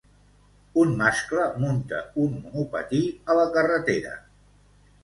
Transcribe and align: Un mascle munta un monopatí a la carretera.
Un 0.83 0.95
mascle 1.01 1.45
munta 1.65 2.01
un 2.27 2.35
monopatí 2.41 3.05
a 3.35 3.39
la 3.43 3.47
carretera. 3.59 4.21